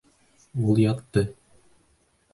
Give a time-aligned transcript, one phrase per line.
[0.69, 1.25] Ул ятты.